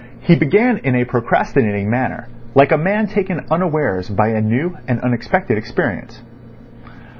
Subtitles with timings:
[0.19, 4.99] He began in a procrastinating manner, like a man taken unawares by a new and
[5.01, 6.23] unexpected experience.